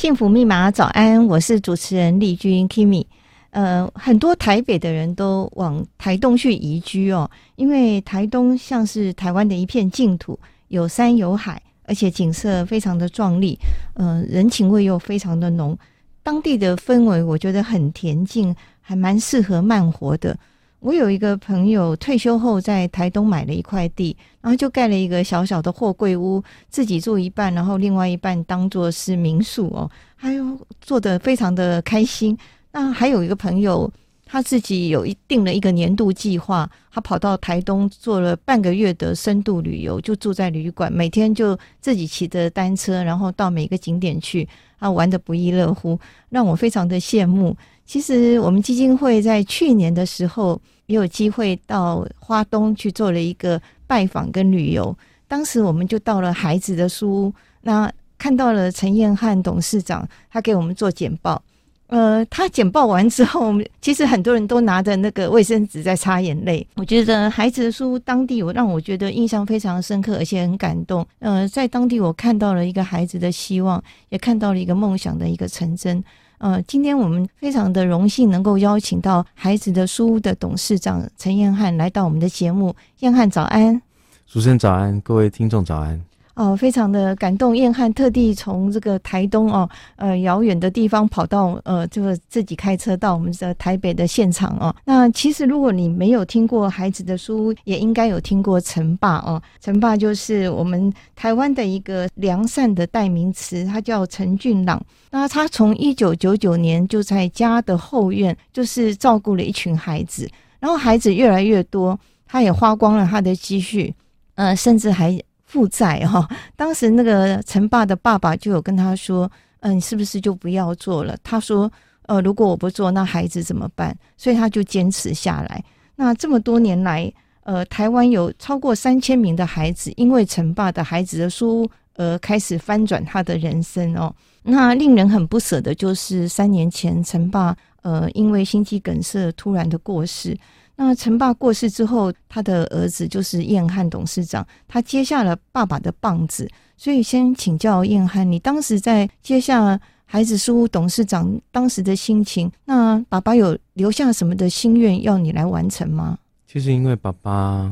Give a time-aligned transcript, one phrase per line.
[0.00, 3.04] 幸福密码早安，我是主持人丽君 Kimi。
[3.50, 13.58] 呃，很多台北的人都往台东去移居哦，因为台东像是台湾的一片净土，有山有海，而且景色非常的壮丽，
[13.92, 15.76] 呃，人情味又非常的浓，
[16.22, 20.34] 当地的氛围我觉得很恬静，还蛮适合慢活的。
[20.80, 32.36] 我有一个朋友退休后在台东买了一块地，然后就盖了一个小小的货柜屋，自己住一半，然后另外一半当做是民宿哦，还有做得非常的开心。
[32.72, 33.90] 那还有一个朋友，
[34.24, 47.54] 他自己有一定了一个年度计划，他跑到台东做了半个月的深度旅游，就住在旅馆，每天就自己骑着单车，然后到每个景点去，他玩得不亦乐乎，让我非常的羡慕。
[47.90, 54.96] 其实我们基金会在去年的时候也有机会到花东去做了一个拜访跟旅游。
[55.26, 61.42] 当时我们就到了孩子的书屋，那看到了陈彦翰董事长，他给我们做简报。
[61.88, 66.64] 呃，他简报完之后，其实很多人都拿着那个卫生纸在擦眼泪。
[66.76, 71.04] 我觉得孩子的书当地，我让我觉得印象非常深刻，而且很感动。
[71.18, 76.04] 呃，在当地我看到了一个孩子的希望，也看到了一个梦想的一个成真。
[76.40, 82.74] 呃，今天我们非常的荣幸能够邀请到孩子的书屋的董事长陈彦翰来到我们的节目。
[83.00, 83.80] 彦翰早安，
[84.26, 86.02] 主持人早安，各位听众早安。
[86.34, 87.56] 哦，非常的感动。
[87.56, 94.74] 燕汉特地从这个台东哦，呃，遥远的地方跑到呃，这个自己开车到我们的台北的现场哦。
[94.84, 99.42] 那其实如果你没有听过孩子的书，也应该有听过陈爸哦。
[99.60, 104.80] 陈爸就是我们台湾的一个良善的代名词，他叫陈俊朗。
[105.10, 113.92] 那他从一九九九年就在家的后院，就是照顾了一群孩子，然后孩子越来越多，他也花光了他的积蓄，
[114.36, 115.20] 呃，甚至还。
[115.50, 119.28] 负债哈，当时那个陈爸的爸爸就有跟他说
[119.60, 121.68] ：“嗯，你是不是就不要做了？”他说
[122.06, 125.64] ：“呃，如果我不做，那孩子怎么办？”所以他就坚持下来。
[125.96, 127.12] 那这么多年来，
[127.42, 134.14] 呃，台湾有超过三千名的孩子因为陈爸的孩子的书而开始翻转他的人生哦。
[134.44, 140.38] 那令人很不舍的就是三年前陈爸呃因为心肌梗塞突然的过世。
[140.82, 146.50] 那陈爸过世之后，他的儿子就是燕汉董事长，他接下了爸爸的棒子。
[146.74, 156.18] 所以先请教燕汉，你当时在接下孩子书屋董事长当时的心情，那爸爸有留下什么的心愿要你来完成吗？
[156.46, 157.70] 其实因为爸爸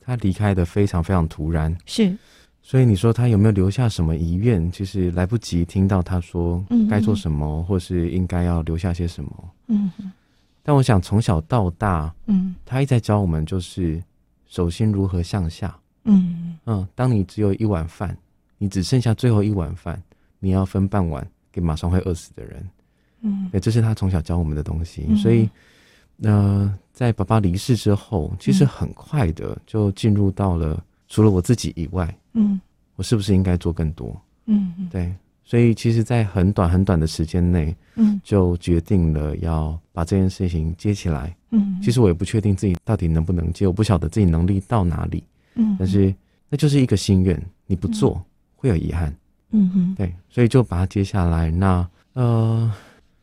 [0.00, 2.12] 他离开的非常非常突然，是，
[2.62, 4.72] 所以你说他有没有留下什么遗愿？
[4.72, 9.30] 其实来不及听到他说该做什么，嗯、或是应该要留下些什么。
[9.68, 9.88] 嗯。
[10.62, 14.02] 但我想从小到大，嗯，他一直在教我们，就是
[14.46, 16.56] 首先如何向下，嗯。
[16.66, 18.16] 嗯，当你只有一碗饭，
[18.58, 20.00] 你只剩下最后一碗饭，
[20.38, 22.70] 你要分半碗给马上会饿死的人，
[23.22, 25.06] 嗯，对，这是他从小教我们的东西。
[25.08, 25.48] 嗯、所以，
[26.22, 32.60] 呃，在爸爸离世之后，其实很快的就进入到了除了我自己以外，嗯，
[32.96, 34.14] 我是不是应该做更多？
[34.44, 35.12] 嗯，对。
[35.50, 41.36] 所以，其实，在很短很短的时间内，嗯，就决定了要把这件事情接起来。
[41.50, 45.24] 嗯，其实我也不确定自己到底能不能接，我不晓得自己能力到哪里。
[45.56, 46.14] 嗯，但是
[46.48, 48.24] 那就是一个心愿，你不做
[48.54, 49.12] 会有遗憾。
[49.50, 51.50] 嗯哼，对，所以就把它接下来。
[51.50, 52.72] 那呃，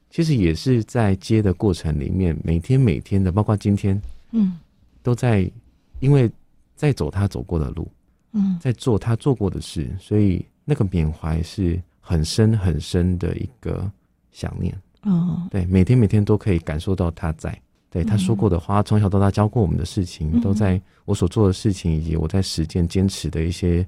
[0.09, 3.97] 其实也是在接的过程里面，每天每天的，包括今天，
[4.33, 4.57] 嗯，
[5.01, 5.49] 都在
[6.01, 6.29] 因为
[6.75, 7.89] 在走他走过的路，
[8.33, 11.81] 嗯，在做他做过的事，所以那个缅怀是。
[12.07, 13.91] 很深很深的一个
[14.31, 14.73] 想念。
[15.01, 23.85] 哦，对，每天每天都可以感受到他在，对他说过的话，从小到大教过我们的事情，都在我所做的事情以及我在实践坚持的一些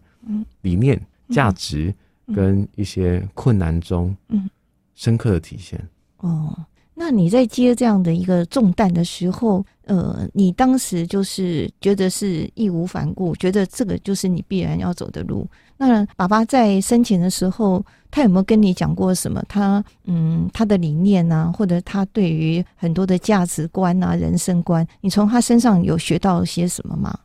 [0.61, 1.93] 理念、价值
[2.35, 4.49] 跟一些困难中，嗯，
[4.95, 5.81] 深刻的体现。
[6.17, 6.53] 哦。
[7.01, 15.47] 那你在接这样的一个重担的时候，呃，你当时就是觉得是义无反顾，觉得这个就是你必然要走的路。
[15.77, 19.41] 那爸爸在生前的时候，他有没有跟你讲过什么？
[19.47, 27.17] 他嗯，他的理念啊，或者他对于很多的价值观啊、人生观，你从他身上有学到些什么吗？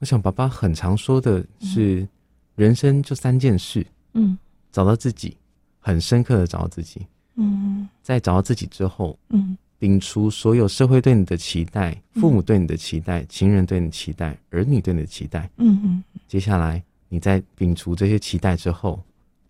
[0.00, 2.04] 我想，爸爸很常说的是，
[2.56, 4.36] 人生就三件事，嗯，
[4.72, 5.36] 找到自己，
[5.78, 7.06] 很深刻的找到自己。
[7.36, 19.02] 嗯，在找到自己之后，嗯，摒除所有社会对你的期待、父母对你的期待、情人对你的期待、儿女对你的期待，嗯嗯，接下来你在摒除这些期待之后，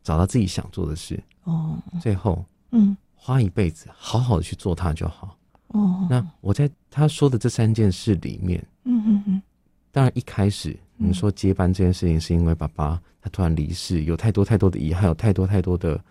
[0.02, 5.36] 找到自己想做的事，哦，最后，嗯，花一辈子好好的去做它就好，
[5.68, 6.06] 哦。
[6.08, 9.42] 那我在他说的这三件事里面，嗯嗯嗯，
[9.90, 16.02] 当然一开始你说接班这件事情，是因为爸爸他突然离世，有太多太多的遗憾，有太多太多的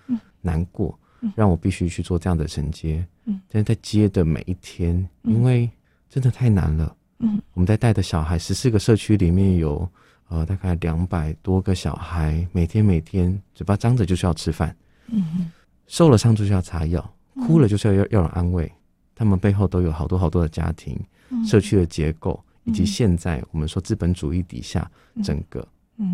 [0.42, 0.98] 难过。
[1.36, 3.06] 让我必须去做这样的承接。
[3.25, 5.69] 嗯，但是在接的每一天，因为
[6.10, 6.95] 真的太难了。
[7.19, 9.88] 嗯，我们在带的小孩，十四个社区里面有
[10.30, 14.75] 呃大概两百多个小孩，每天每天嘴巴张着就是要吃饭。
[15.07, 15.51] 嗯，
[15.88, 18.71] 受了伤就是要擦药，哭了就是要要要人安慰。
[19.16, 20.98] 他们背后都有好多好多的家庭、
[21.45, 24.89] 社区的结构，以及现在我们说资本主义底下
[25.21, 25.68] 整个。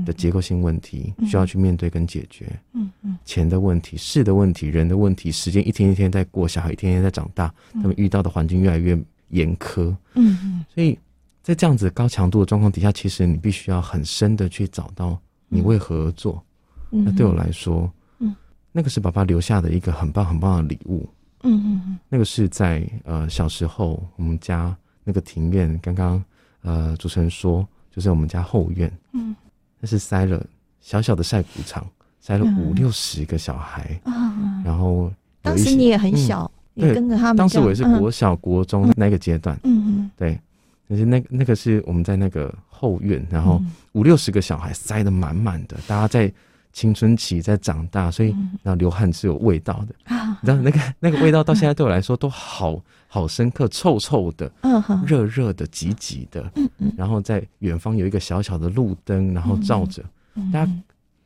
[0.06, 8.98] 的结构性问题需要去面对跟解决，嗯嗯，钱的问题、事的问题、人的问题，时间一天一天在过，小孩一天一天在长大，他们遇到的环境越来越
[9.30, 10.98] 严苛，嗯嗯，所以
[11.44, 16.44] 在这样子高强度的状况底下，其实你必须要很深的去找到你为何而做。
[16.90, 18.36] 那对我来说，嗯，
[18.72, 21.08] 那个是爸爸留下的一个很棒很棒的礼物，
[21.44, 26.24] 嗯嗯嗯，那个是在呃小时候我们家那个庭院，刚刚
[26.62, 29.36] 呃主持人说就是我们家后院，嗯。
[29.86, 30.44] 是塞了
[30.82, 31.86] 小小的晒谷场，
[32.20, 35.12] 塞了五六十个小孩，嗯、然后
[35.42, 37.38] 当时你也很小，嗯、你跟着他们。
[37.38, 40.40] 当时我也是国小、嗯、国中那个阶段，嗯嗯，对，
[40.90, 43.62] 就是那那个是我们在那个后院，然后
[43.94, 46.32] 五六十个小孩塞得满满的，大家在
[46.74, 52.80] 青春期在长大，所以然后流汗是有味道的，嗯、你知道那个那个味道到现在对我来说都好
[53.16, 60.04] 好深刻，臭臭的，嗯，热热的，挤挤的，嗯嗯，然后在远方有一个小小的路灯，然后照着，
[60.52, 60.72] 大家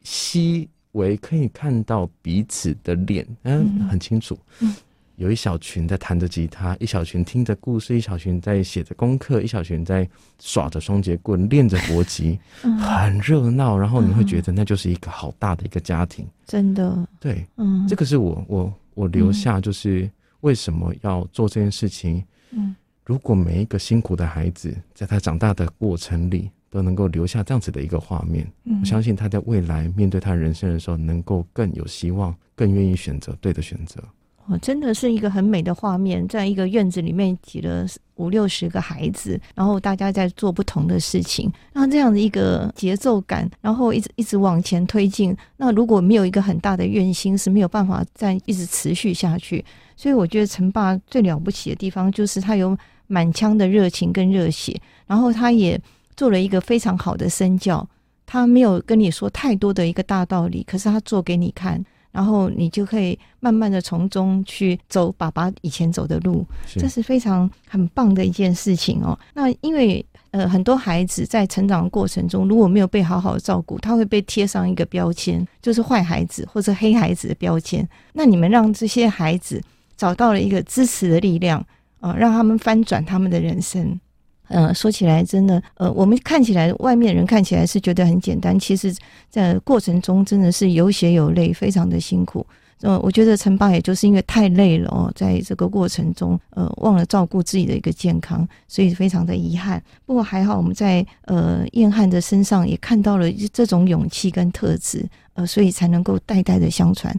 [0.04, 4.76] 细微可以看到彼此的脸，嗯，很清楚，嗯，
[5.16, 10.08] 有一小群在弹着吉他，一小群听着故事，一小群在写着功课，一小群在
[10.40, 20.08] 耍着双截棍，练着搏击， 很热闹，然后你会觉得那就是一个好大的一个家庭，真的，对，嗯，这个是我我我留下就是。
[20.42, 22.24] 为什么要做这件事情？
[22.52, 22.76] 嗯，
[23.06, 34.04] 如果每一个辛苦的孩子在他长大的过程里都能够留下这样子的一个画面，嗯，我相信他在未来面对他人生的时候，能够更有希望，更愿意选择对的选择。
[34.50, 37.86] 哦，真的是一个很美的画面，在一个院子里面挤了
[38.16, 45.38] 五六十个孩子，然后大家在做不同的事情，那这样的一个节奏感，然后一直一直往前推进。
[45.57, 49.63] 那如果没有一个很大的愿心，是没有办法再一直持续下去。
[49.96, 52.75] 所以我觉得陈爸最了不起的地方，就是他有
[53.06, 55.80] 满腔的热情跟热血，然后他也
[56.18, 57.88] 做了一个非常好的身教。
[58.25, 69.18] 他没有跟你说太多的一个大道理，可是他做给你看，然后你就可以慢慢的从中去走爸爸以前走的路，是这是非常很棒的一件事情哦。
[69.34, 77.88] 那因为呃很多孩子在成长的过程中，如果没有被好好照顾，他会被贴上一个标签，就是坏孩子或者黑孩子的标签。
[78.14, 79.62] 那你们让这些孩子。
[80.00, 81.62] 找到了一个支持的力量，
[82.00, 84.00] 呃，让他们翻转他们的人生。
[84.50, 88.94] 呃，说起来真的，呃，我们看起来外面人看起来是觉得很简单，其实，
[89.30, 92.46] 在过程中真的是有血有泪，非常的辛苦。
[92.81, 99.84] 呃，我觉得陈爸也就是因为太累了哦，在这个过程中，呃，忘了照顾自己的一个健康，所以非常的遗憾。
[100.06, 107.13] 不过还好，我们在呃燕汉的身上也看到了这种勇气跟特质，呃，所以才能够代代的相传。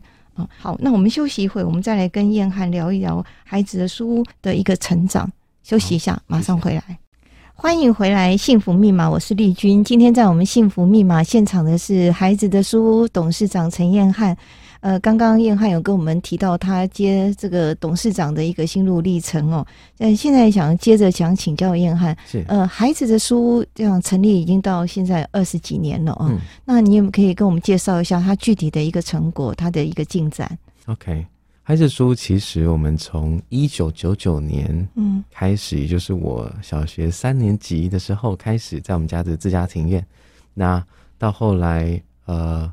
[0.58, 5.30] 好，那我们休息一会，我们再来跟燕汉聊一聊孩子的书屋的一个成长。
[5.62, 7.09] 休息一下，马上回来。
[7.62, 9.84] 欢迎回来，幸福密码，我是丽君。
[9.84, 14.34] 今天在我们幸福密码现场的是孩子的书屋董事长陈彦汉。
[14.80, 19.64] 呃，刚刚彦汉有跟我们提到他接这个董事长的一个心路历程哦。
[19.98, 26.28] 嗯，现在想接着想请教彦翰，是呃，孩子的书屋这样成立已经到现在二十几年了哦。
[26.30, 30.50] 嗯，那你有没有可以跟我们介绍一下他具体的一个成果，他的一个进展
[30.86, 31.26] ？OK，
[31.70, 40.04] 孩子书其实我们从一九九九年嗯开始，嗯，也就是我小学三年级的时候开始在我们家的自家庭院，
[40.52, 40.84] 那
[41.16, 42.68] 到后来呃。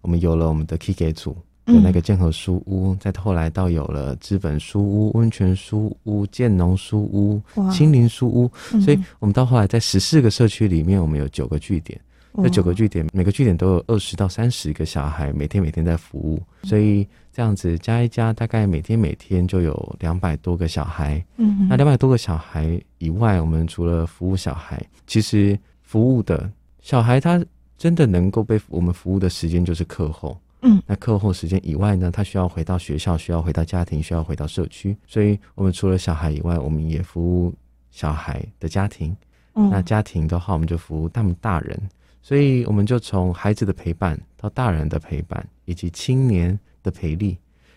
[0.00, 12.00] 我们有了我们的 K K 组的那个建和书屋，嗯、再后来到有了资本书屋、温泉书屋、建农书屋、青林书屋，嗯、所以我们到后来在十四个社区里面，我们有九个据点。
[12.42, 21.24] 这九个据点，每个据点都有二十到三十个小孩，每天每天在服务，所以这样子加一加，大概每天每天就有两百多个小孩。
[21.36, 26.50] 嗯，那两百多个小孩以外，我们除了服务小孩，其实服务的
[26.80, 27.44] 小孩他。
[27.76, 37.52] 真的能够被我们服务的时间就是课后，嗯，那课后时间以外呢，他需要回到学校，需要回到家庭，需要回到社区，所以我们除了小孩以外，我们也服务
[37.90, 39.14] 小孩的家庭，
[39.54, 41.76] 嗯，那家庭的话，我们就服务他们大人，
[42.24, 47.36] 所以我们就从孩子的陪伴到大人的陪伴，以及青年的陪力，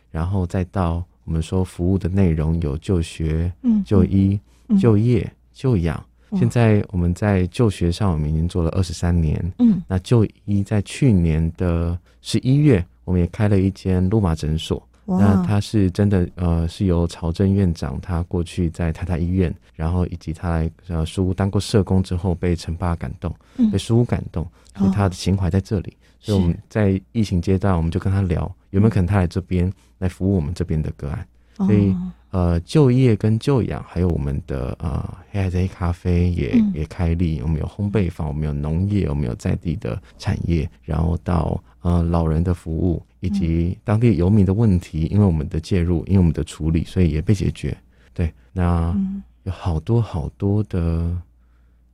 [0.09, 4.39] 然后再到我们说服务的内容有就学、嗯，就医、
[4.79, 6.01] 就业、就养。
[6.37, 9.53] 现在我们在就学上，我们已经做了二十三年。
[9.59, 14.81] 嗯，那就医在去年的十一月，我们也开了一间路马诊所。
[15.07, 24.45] 那他是真的呃，是由曹正院长他过去在台大医院，然后以及他来呃书屋当过社工之后，被陈爸感动，嗯、被书屋感动，
[24.75, 25.91] 所以他的情怀在这里。
[25.91, 31.91] 哦、所以我们在疫情阶段，我们就跟他聊有没有可能他来这边来服务我们这边的个案，所以。
[31.91, 47.77] 哦呃，就业跟就养，还有我们的呃黑咖啡也、嗯、也开立，我们有烘焙坊，我们有农业，我们有在地的产业，然后到呃老人的服务以及当地游民的问题，因为我们的介入，因为我们的处理，所以也被解决。
[48.13, 48.95] 对，那
[49.43, 51.15] 有好多好多的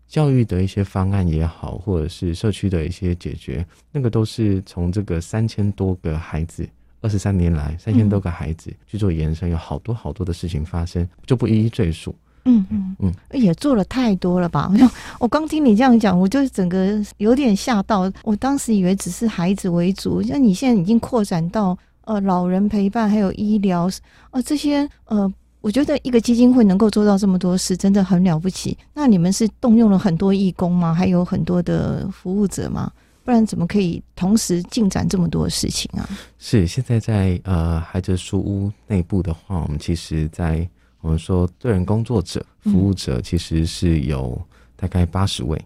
[0.07, 6.69] 教育的一些方案也好，或者是社区的一些解决，那个都是从这个三千多个孩子。
[7.01, 12.15] 二十三年来，三千多个孩子去做延伸，嗯、有好多好多的事情发生，就不一一赘述。
[12.45, 14.71] 嗯嗯嗯，也做了太多了吧？
[15.19, 18.11] 我刚听你这样讲，我就整个有点吓到。
[18.23, 23.89] 我当时以为只是孩子为主，像你现在已经扩展到呃老人陪伴，还有医疗，
[24.31, 25.31] 呃这些呃，
[25.61, 28.77] 我觉得一个基金会能够做到这么多事，真的很了不起。
[28.93, 30.93] 那你们是动用了很多义工吗？
[30.93, 32.91] 还有很多的服务者吗？
[33.25, 36.03] 不然怎么可以同时进展这么多事情啊？
[36.37, 40.67] 是现在在呃孩子书屋内部的话，我们其实，在
[41.03, 44.41] 我们说对人工作者、服务者，其实是有
[44.75, 45.61] 大概八十位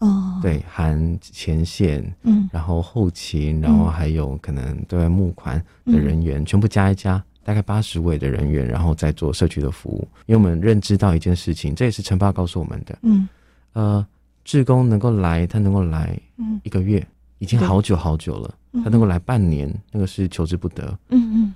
[0.00, 10.06] 哦，对，含前线，嗯，然后后勤，然后还有可能对外募款的人员，嗯、全部加一加，大概八十位的人员，然后再做社区的服务。
[10.26, 13.28] 因为我们认知到一件事情，这也是陈爸告诉我们的，嗯，
[13.74, 14.06] 呃。
[14.44, 16.18] 志工能够来，他能够来
[16.64, 17.06] 一个月，嗯、
[17.38, 18.52] 已经好久好久了。
[18.82, 20.98] 他能够来半年，那个是求之不得。
[21.10, 21.54] 嗯嗯。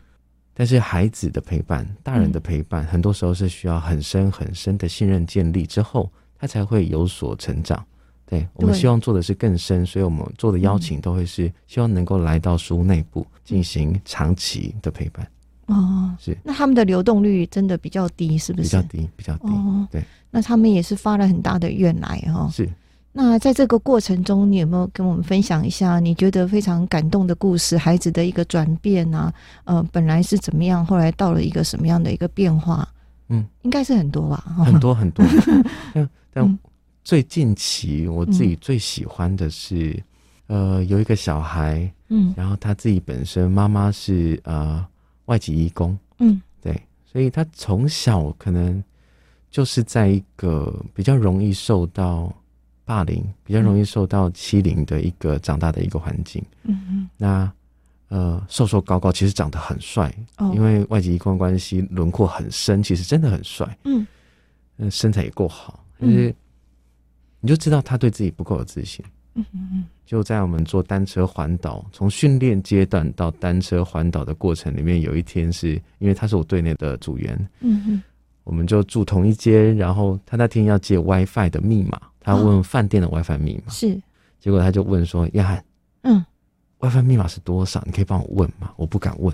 [0.58, 7.84] 但是孩子的陪伴，大人的陪伴，嗯、很多时候是需要很深很深的信任建立之后，他才会有所成长。
[8.24, 15.28] 对，我们希望做的是更深，所以我们做的邀请都会是希望能够来到书屋内部进行长期的陪伴。
[15.66, 16.36] 哦，是。
[16.42, 18.64] 那他们的流动率真的比较低，是不是？
[18.64, 19.48] 比较低，比较低。
[19.48, 20.02] 哦，对。
[20.30, 22.48] 那他们也是发了很大的愿来哈。
[22.50, 22.68] 是。
[23.16, 27.78] 那在这个过程中，你有没有跟我们分享一下你觉得非常感动的故事？
[27.78, 29.32] 孩子的一个转变啊，
[29.64, 32.86] 呃，本来是怎么样，后来到了一个什么样的一个变化？
[33.28, 34.44] 嗯，应该是很多吧。
[34.64, 35.24] 很多很多。
[35.94, 36.58] 但但
[37.02, 39.98] 最近期我自己最喜欢的是，
[40.48, 44.86] 嗯、呃，有一个小孩，嗯，然后他自己本身妈妈是呃。
[45.26, 48.80] 外籍义工，嗯，对，所以他从小可能
[49.50, 52.32] 就是在一个比较容易受到
[52.86, 56.42] 霸凌、比较容易受到欺凌的一个长大的一个环境。
[56.62, 57.52] 嗯嗯，那
[58.08, 63.76] 呃，瘦瘦高高，其实长得很帅，哦，因为外籍移工关系，轮廓很深，其实真的很帅。
[63.82, 64.06] 嗯，
[64.88, 66.32] 身材也够好，但是
[67.40, 69.04] 你就知道他对自己不够有自信。
[69.34, 78.02] 嗯嗯嗯，就在我们做单车环岛，从训练阶段到单车环岛的过程里面，有一天是因为他是我队内的组员，嗯嗯，
[78.44, 84.02] 我们就住同一间，然后他那天要借 WiFi 的密码，他问饭店的 WiFi 密码，是，
[84.40, 85.64] 结果他就问说：“亚涵，
[86.02, 86.24] 嗯
[86.80, 87.80] ，WiFi 密码是多少？
[87.86, 89.32] 你可以帮我问吗？”我不敢问，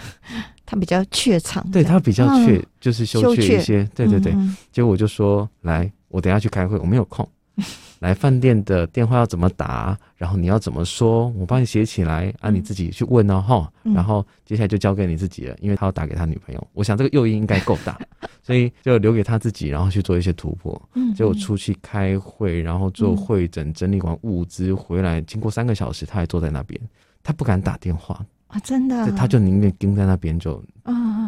[0.64, 4.34] 他比较怯场，对他比较怯，就是羞怯一些，对对对。
[4.72, 7.28] 结果我就说：“来，我等下去开会，我没有空。”
[8.00, 9.96] 来饭店的电话要怎么打？
[10.16, 11.28] 然后你要怎么说？
[11.38, 13.72] 我帮你写起来，啊，你自己去问哦，哈。
[13.94, 16.66] 然后接下来就交给你自己了，因为他要打给他女朋友。
[16.72, 17.98] 我想这个诱因应该够大，
[18.42, 20.80] 所以就留给他自己，然后去做一些突破。
[20.94, 26.80] 嗯，结果出去开会，然后做会诊，整理完物资回来，经过三个小时，他还坐在那边，
[27.22, 30.62] 他不敢打电话啊，真的，他就宁愿盯在那边，就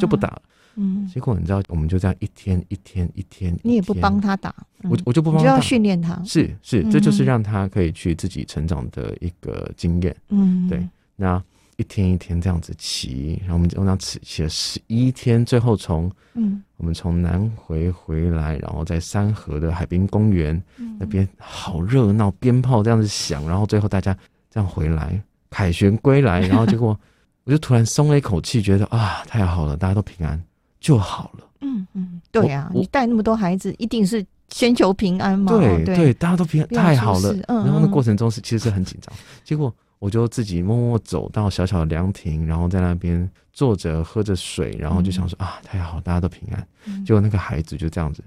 [0.00, 0.42] 就不打了。
[0.76, 10.16] 嗯，结果你知道，我们就这样一天一天一天，你也不帮他打，嗯、我我就不帮他打，就要训练他，是是，这就是让他可以去自己成长的一个经验。
[10.28, 11.42] 嗯，对，那
[11.76, 24.16] 一天一天这样子骑，然后我们就这样骑骑了十一天，最后从嗯，我们从南回回来，然后在三河的海滨公园、嗯、那边好热闹，鞭炮这样子响，然后最后大家
[24.50, 26.98] 这样回来凯旋归来，然后结果
[27.44, 30.40] 我就突然松了一口气，觉得啊，太好了，大家都平安。
[30.82, 31.46] 就好了。
[31.60, 35.56] 嗯嗯，对呀、啊，你带那么多孩子，一定是先求平安嘛。
[35.56, 37.32] 对对，大家都平安，太好了。
[37.46, 46.66] 嗯、然后那过程中是其实是很紧张，结果我就自己默默走到小小的凉亭，然后在那边坐着喝着水，然后就想说、嗯、啊，太好，大家都平安。
[47.06, 48.22] 结果那个孩子就这样子，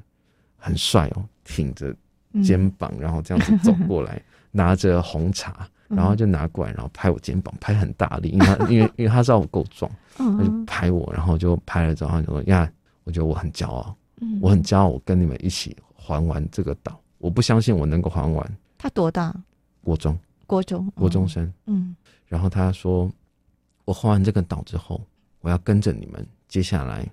[0.57, 1.93] 很帅哦，挺着
[2.41, 4.21] 肩膀，然后这样子走过来，
[4.51, 5.67] 拿着红茶。
[5.87, 12.71] 然后就拿过来，然后拍我肩膀，拍很大力，因为他因为因为他知道我够壮，他就拍我，然后就拍了之后，他就说：“呀，
[13.03, 13.95] 我觉得我很骄傲，
[14.41, 19.35] 我很骄傲，我跟你们一起环完这个岛，我不相信我能够环完。”他多大？
[19.81, 21.51] 国中，国中，国中生。
[21.65, 21.95] 嗯。
[22.27, 23.09] 然后他说
[23.85, 24.99] ：“我环完这个岛之后，
[25.41, 27.07] 我要跟着你们接下来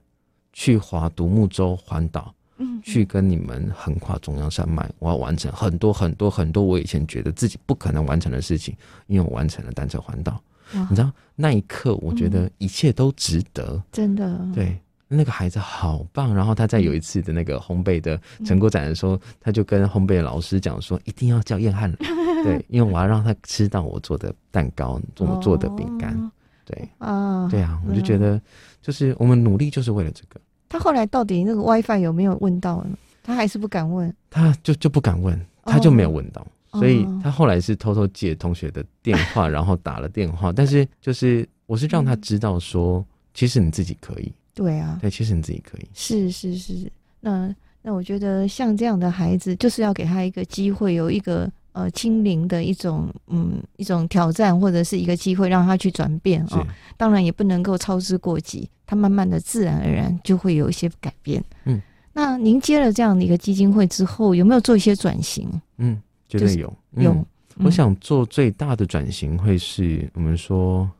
[0.54, 2.34] 去划独木舟环岛，嗯，
[2.82, 8.74] 去跟你们横跨中央山脉，我要完成很多很多很多我以前觉得自己不可能完成的事情，
[9.06, 10.40] 因为我完成了单车环岛。
[10.88, 14.40] 你知道那一刻，我觉得一切都值得，嗯、真的。
[14.54, 16.34] 对，那个孩子好棒。
[16.34, 21.92] 然后他在有一次的那个烘焙的成果展的时候，嗯、他就跟烘焙的老师讲说，一定要叫燕汉，
[22.42, 26.18] 对，因为我要让他吃到我做的蛋糕，做我做的饼干。
[26.18, 26.32] 哦、
[26.64, 28.40] 对啊，对啊，我就觉得，
[28.80, 30.40] 就是我们努力就是为了这个。
[30.72, 32.96] 他后来到底那个 WiFi 有没有问到呢？
[33.22, 36.40] 他还是不敢问，他就就不敢问，他就没有问到。
[36.70, 40.50] 哦所以他后来是偷偷借同学的电话， 然后打了电话。
[40.50, 44.32] 但是就是我是让他知道说，其实你自己可以。
[44.54, 45.86] 对啊，对，其实你自己可以。
[45.92, 46.90] 是是是。
[47.20, 56.66] 那那我觉得像这样的孩子，就是要给他一个机会，有一个呃亲临的一种嗯一种挑战，或者是一个机会，让他去转变啊。
[56.96, 61.42] 当然也不能够操之过急，他慢慢的自然而然就会有一些改变。
[61.64, 61.80] 嗯。
[62.12, 65.48] 那您接了这样的一个基金会之后，有没有做一些转型？
[65.78, 66.00] 嗯。
[66.28, 67.26] 绝对有，嗯、有。
[67.58, 70.90] 我想做最大的转型，会是我们说，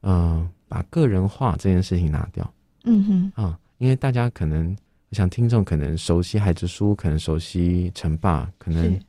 [0.00, 2.52] 呃，把个人化这件事情拿掉。
[2.82, 4.76] 嗯哼，啊，因为大家可能，
[5.10, 9.00] 我想听众可能熟悉孩子书，可能熟悉陈爸，可能，是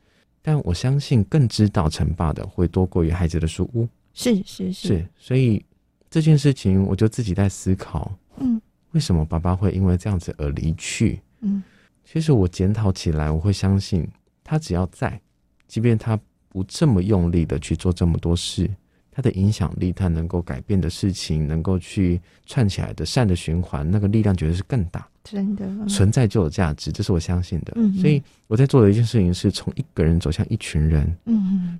[0.46, 3.88] 但我相信更知道陈爸的会多过于孩子的书屋。
[4.12, 5.08] 是是是，是。
[5.16, 5.64] 所以
[6.10, 8.60] 这件事情，我就自己在思考，嗯，
[8.90, 11.18] 为什么爸爸会因为这样子而离去？
[11.40, 11.62] 嗯，
[12.04, 14.06] 其实我检讨起来，我会相信
[14.44, 15.18] 他只要在。
[15.66, 16.20] 即便他
[16.50, 18.70] 不这么用力的去做这么多事，
[19.10, 25.08] 他的影响力，他能够改变的事情，能够去串起来的善的循环，那个力量绝对是更大。
[25.24, 27.72] 真的，存在就有价值，这是我相信的。
[27.74, 31.16] 嗯，所以我在做的一件事情是从一个人走向一群人。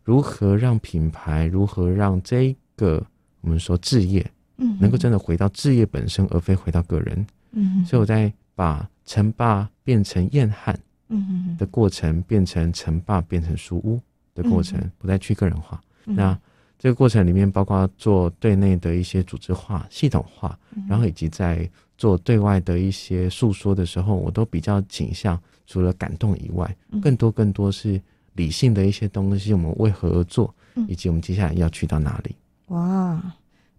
[0.02, 3.04] 如何让品牌，如何让这个
[3.42, 7.26] 我们说置业，嗯，能够真的回到置业本身，而非回到个人。
[7.52, 10.76] 嗯，所以我在把陈霸变成燕汉。
[11.10, 14.00] 嗯的过程变成陈霸变成书屋
[14.34, 15.80] 的过程，不再去个人化。
[16.06, 16.36] 嗯、那
[16.78, 28.00] 这个过程里面，包括做对内的一些组织化、系统化，嗯、然后以及在做对外的一些诉说的时候，我都比较倾向除了感动以外，更多更多是
[28.34, 29.52] 理性的一些东西。
[29.52, 30.54] 我们为何而做，
[30.88, 32.34] 以及我们接下来要去到哪里？
[32.68, 33.22] 哇！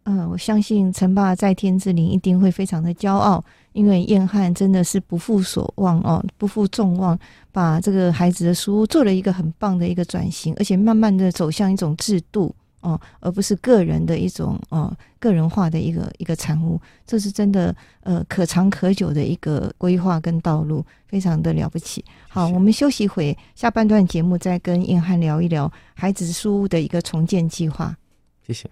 [0.08, 7.18] 嗯，我相信陈爸在天之灵一定会非常的骄傲，因为燕汉真的是不负所望哦，不负众望，
[7.52, 12.54] 把这个孩子的书做了一个很棒的一个转型，而且慢慢的走向一种制度
[12.86, 22.06] 哦，而不是个人的一种哦个人化的一个一个产物，这是真的呃可长可久的一个规划跟道路，非常的了不起。
[22.30, 22.48] 好。
[22.48, 27.98] 我们休息一会，下半段节目再跟硬汉聊一聊孩子书屋的一个重建计划。
[28.46, 28.70] 谢谢。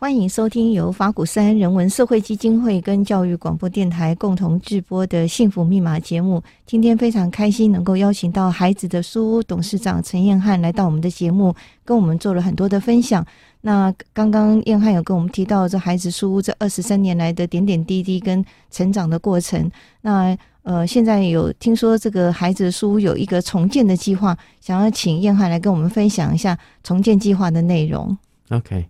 [0.00, 6.42] 欢迎收听由法鼓山人文社会基金会跟教育广播电台共同制播的《幸福密码》节目。
[6.64, 13.22] 今天非常开心能够邀请到孩子的书屋董事长陈彦翰来到我们的节目，跟我们做了很多的分享。
[13.60, 19.70] 那刚刚彦翰有跟我们提到这孩子书屋这二十三年来的点点滴滴跟成长的过程。
[20.00, 28.16] 那呃，现在有听说这个孩子书屋有一个重建的计划，想要请彦翰来跟我们分享一下重建计划的内容。
[28.48, 28.86] OK。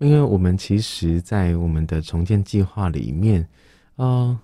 [0.00, 3.46] 因为我们其实，在我们的重建计划里面，
[3.96, 4.36] 呃，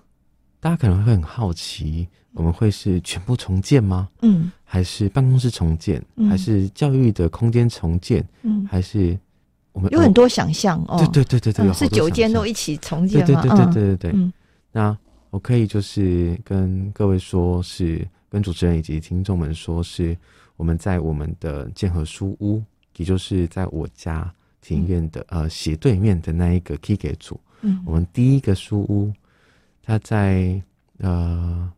[0.59, 4.07] 大家可能会很好奇，我们会是全部重建吗？
[4.21, 5.99] 嗯，还是办公室重建？
[6.15, 8.23] 嗯，还是教育的空间重建？
[8.43, 9.17] 嗯，还是
[9.71, 10.97] 我们有很多想象哦。
[10.99, 13.41] 对对对对对，嗯、是九间都一起重建吗？
[13.41, 14.31] 对对对对对对
[14.71, 14.95] 那
[15.31, 20.15] 我可以就是跟各位说，是跟主持人以及听众们说，是
[20.55, 22.61] 我们在我们的建和书屋，
[22.97, 24.31] 也就是在我家。
[24.67, 29.13] 庭院的呃斜对面的那一个 K 给组，嗯，我们第一个书屋，
[29.81, 30.61] 它在
[30.97, 31.71] 呃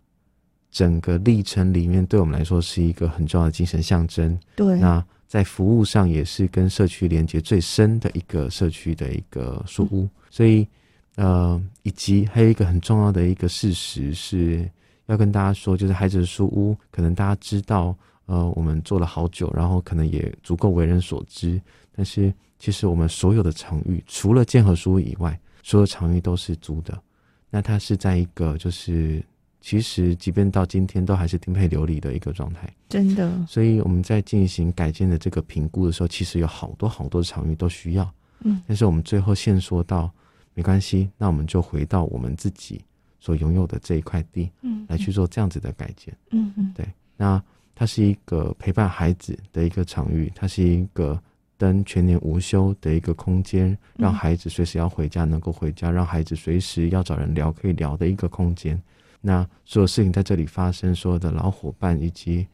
[0.71, 4.35] 整个历程里面，对我们来说是一个很重要的精神象征。
[4.55, 10.05] 对，那在服务上也是跟社区连接最深的一个社区的一个书屋。
[10.05, 10.67] 嗯、所以
[11.15, 14.67] 呃，以及还有一个很重要的一个事实是
[15.05, 17.95] 要跟大家说，就是孩子的书屋，可能大家知道，
[18.29, 21.59] 呃，我们做了好久，然后可能也足够为人所知，
[21.95, 22.33] 但是。
[22.61, 27.01] 其实我们所有的场域，除了建和书以外，所有场域都是租的。
[27.49, 29.23] 那它是在一个就是，
[29.61, 32.69] 其实即便到今天都还是颠沛流离的一个状态。
[32.89, 33.31] 真的。
[33.47, 38.13] 所以我们在进行改建的这个评估的时候，其实有好多好多场域都需要。
[38.41, 38.61] 嗯。
[38.67, 40.11] 但是我们最后限缩到，
[40.53, 42.83] 没关系，那我们就回到我们自己
[43.21, 46.13] 所拥有的这一块地，嗯，来去做这样子的改建。
[46.31, 46.73] 嗯嗯。
[46.75, 46.85] 对。
[47.15, 47.41] 那
[47.79, 51.17] 它是一个陪伴孩子的一个场域，它是一个。
[51.57, 58.81] 灯、全年无休的一个空间，让孩子随时要回家能够回家，让孩子随时要找人聊可以聊的一个空间。
[59.19, 62.47] 那所有事情在这里发生，所有的老伙伴以及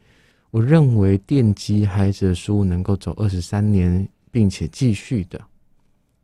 [0.50, 5.40] 我认为奠基孩子的书屋能够走二十三年，并且继续的，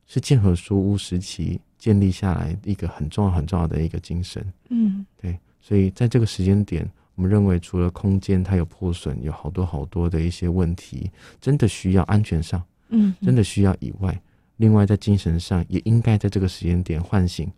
[0.08, 4.44] 是建和书屋时期建立下来一个很重要很重要的一个精神。
[4.70, 6.84] 嗯，对，所以在这个时间点，
[7.14, 14.20] 我们认为除了空间它有破损，有好多好多的一些问题，真的需要安全上，嗯，真的需要以外，
[14.57, 17.51] 另外在精神上也应该在这个时间点唤醒，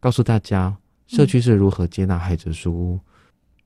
[0.00, 0.76] 告诉大家。
[1.08, 2.98] 社区是如何接纳孩子的书屋？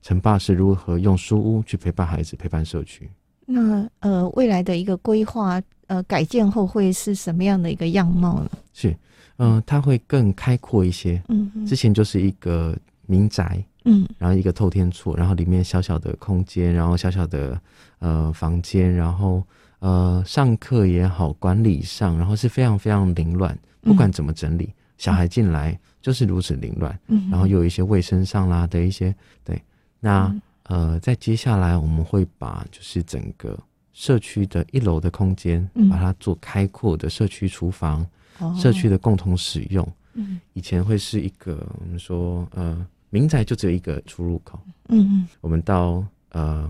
[0.01, 3.09] 陈爸是如何用书屋去陪伴孩子、陪伴社区？
[3.45, 8.51] 那呃，未来的一个规划，呃，改建后会是什么样的一个样貌呢？
[8.73, 8.89] 是，
[9.37, 11.23] 嗯、呃，它会更开阔一些。
[11.29, 17.59] 嗯，之前就是一个民宅，嗯，然后一个透天厝，然后里面小小的空间，然后小小的
[17.99, 19.43] 呃房间，然后
[19.79, 25.79] 呃上课也好，管理上，然后是非常非常凌乱，不管怎么整理，嗯、小孩进来。
[25.99, 29.61] 就是如此凌乱，嗯，然后又有一些卫生上啦的一些，对，
[29.99, 30.27] 那、
[30.69, 33.59] 嗯、呃，在接下来我们会把就是整个
[33.91, 38.07] 社区的一楼的空间，嗯、把它做开阔的社区厨房，
[38.39, 39.85] 哦、社区的共同使用。
[40.13, 46.69] 嗯，以前会是一个我们说呃民宅就只有一个出入口，嗯嗯，我们到呃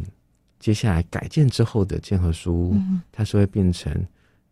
[0.59, 3.93] 接下来改建之后的建和书屋，嗯、它是会变成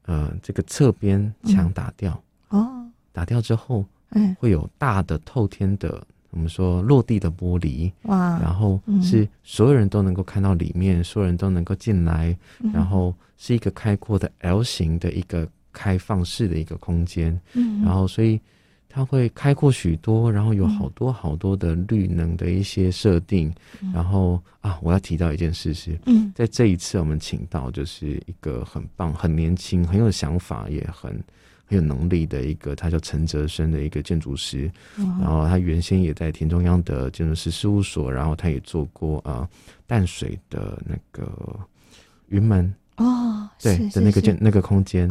[0.06, 3.86] 呃这个侧边墙打掉，嗯、哦，打掉之后。
[4.12, 12.38] 嗯会有大的透天的，我们说落地的玻璃，哇，然后是所有人都能够看到里面，所有人都能够进来，
[12.72, 18.40] 然后是一个开阔的 L 型的一个开放式的一个空间，嗯，然后所以
[18.96, 23.54] 它会开阔许多，然后有好多好多的绿能的一些设定，
[23.94, 31.22] 然后啊，我要提到一件事是，嗯，在这一次我们请到就是一个很棒、很年轻、很有想法，也很。
[31.68, 34.72] 很有能力的一个，他叫陈泽生的一个建筑师，
[35.20, 39.50] 然后他原先也在田中央的建筑师事务所，然后他也做过啊
[39.88, 41.28] 淡水的那个
[42.28, 42.72] 云门。
[42.98, 45.06] 哦，对的那个间那个空间，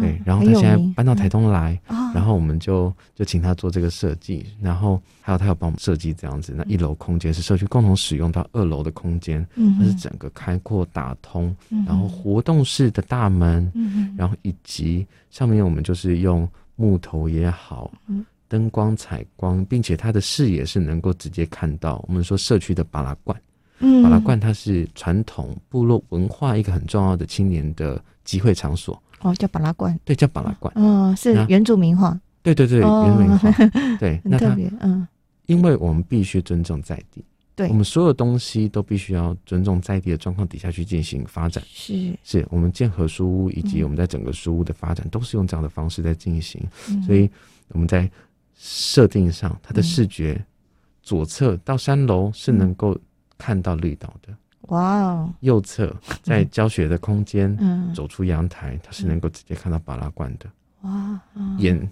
[0.00, 1.76] 对，然后他现在搬到台东来，
[2.14, 6.54] 然后我们就就请他做这个设计，然后还有他有帮我们设计这样子。
[6.56, 9.44] 那一楼空间是社区共同使用到二楼的空间，
[9.78, 11.54] 它是整个开阔打通，
[11.86, 13.72] 然后活动式的大门，
[14.16, 17.90] 然后以及上面我们就是用木头也好，
[18.46, 23.36] 灯光采光，并且它的视野是能够直接看到我们说社区的巴拉罐。
[23.80, 29.00] 嗯，巴拉罐它是传统部落文化一个很重要的青年的集会场所。
[29.20, 29.98] 哦，叫巴拉罐。
[30.04, 30.72] 对，叫巴拉罐。
[30.76, 32.18] 哦，是原住民化。
[32.42, 33.50] 对对对，原住民化。
[33.98, 34.70] 对， 那特别。
[34.80, 35.06] 嗯，
[35.46, 37.24] 因为我们必须尊重在地。
[37.56, 41.62] 对，我们所有东西都必须要尊重在地的状况底下去进行发展。
[41.66, 46.60] 是，是我们建和书屋以及我们在整个书屋的发展都是用这样的方式在进行。
[47.06, 47.30] 所以
[47.68, 48.10] 我们在
[48.56, 50.44] 设定上，它的视觉
[51.02, 52.96] 左侧到三楼是能够。
[53.38, 54.34] 看到绿岛的
[54.68, 60.46] 哇哦，右侧在教学的空间，嗯，走出阳台，它是能够直接看到巴拉罐的。
[60.82, 61.20] 哇，
[61.58, 61.90] 眼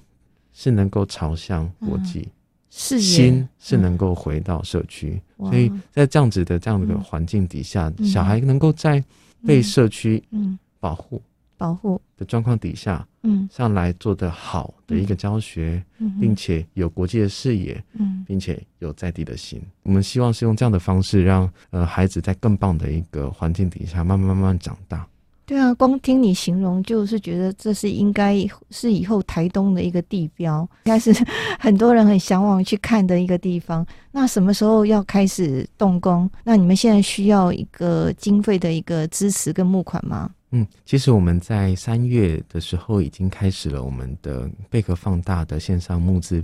[0.52, 2.28] 是能够朝向国际，
[2.70, 9.02] 是心是能够回到社区，所以在这样子的这样的环境底下，小孩能够在
[9.46, 10.59] 被社区嗯。
[10.81, 11.22] 保护。
[11.62, 25.07] 保护的状况底下，嗯，上来做的好的一个教学，嗯，并且有国际的视野，嗯，并且有在地的心，我们希望是用这样的方式让呃孩子在更棒的一个环境底下慢慢慢慢长大。
[25.44, 31.12] 对啊，光听你形容，就是觉得这是应该是以后台东的一个地标，应该是
[31.61, 33.87] 很多人很向往去看的一个地方。
[34.11, 36.29] 那什么时候要开始动工？
[36.42, 40.29] 那你们现在需要一个经费的一个支持跟募款吗？
[40.52, 46.42] 嗯，其实我们在三月的时候已经开始了我们的贝壳放大的线上募资。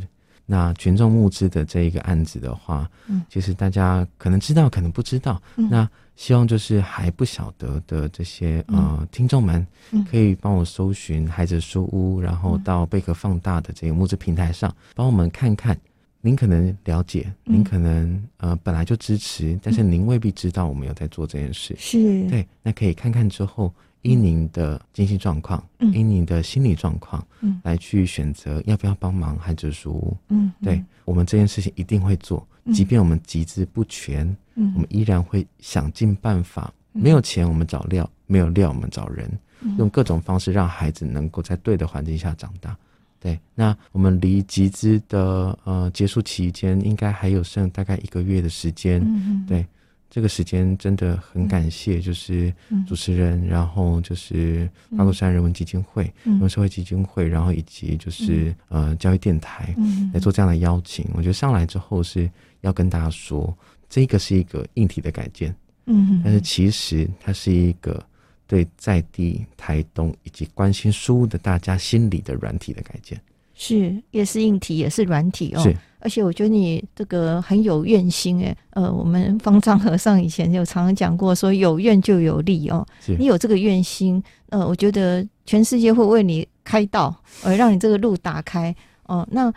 [0.51, 5.42] 那群众募资的这一个案子的话，嗯，其实大家可能知道，可能不知道。
[5.57, 9.66] 嗯，那希望就是还不晓得的这些呃听众们，
[10.11, 15.79] 可以帮我搜寻孩子书屋，然后到贝壳放大的这个募资平台上，帮我们看看。
[16.23, 21.77] 您可能了解，您可能呃本来就支持，但是您未必知道我们有在做这件事。
[21.79, 23.71] 是，对，那可以看看之后。
[24.03, 39.31] 因您的经济状况，嗯，因您的心理状况，嗯，来去选择要不要帮忙孩子书屋，嗯，对，我们这件事情一定会做，即便我们集资不全，嗯，我们依然会想尽办法，没有钱我们找料，没有料我们找人，
[39.79, 42.77] 用各种方式让孩子能够在对的环境下长大。
[43.21, 49.67] 对，那我们离集资的呃结束期间，应该还有剩大概一个月的时间，嗯，对。
[50.11, 52.53] 这个时间真的很感谢，就是
[52.87, 59.75] 主持人，然后就是法鼓山人文基金会、人文社会基金会，然后以及就是呃教育电台
[60.14, 61.05] 来做这样的邀请。
[61.12, 62.29] 我觉得上来之后是
[62.62, 63.55] 要跟大家说，
[63.88, 68.03] 这个是一个硬体的改建，嗯，但是其实它是一个
[68.47, 73.21] 对在地台东以及关心书屋的大家心理的软体的改建，
[73.55, 75.62] 是也是硬体也是软体哦。
[75.62, 75.77] 是。
[76.01, 82.87] 而且我觉得你这个很有愿心诶，呃，我们方丈和尚以前就常常讲过，说有愿就有利哦。
[83.19, 88.75] 你有这个愿心，呃，我觉得全世界会为你开道，呃，让你这个路打开
[89.07, 89.27] 哦。
[89.33, 89.53] 那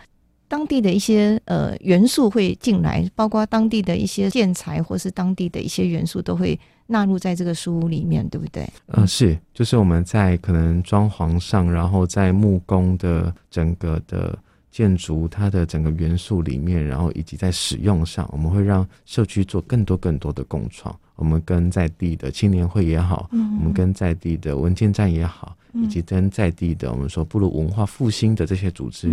[0.48, 8.68] 当地的一些呃元素会进来，包括当地的一些建材或是当地的一些元素都会纳入在这个书屋里面，对不对？
[8.88, 14.38] 呃，是，就是我们在可能装潢上，然后在木工的整个的。
[14.72, 20.98] 建筑它的整个元素里面，然后以及在使用上，我们会让社区做更多更多的共创。
[21.18, 29.12] 我们跟在地的青年会也好，嗯、我们跟在地的文件站也好，嗯、以及跟在地的我们说部落文化复兴的这些组织，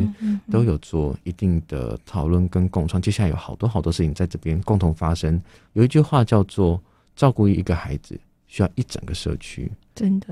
[0.51, 3.03] 都有做一定的讨论跟共创。
[3.03, 5.39] 接下来有好多好多事情在这边共同发生。
[5.73, 6.81] 有一句话叫做
[7.15, 10.29] “照顾一个孩子需要一整个社区”，真的，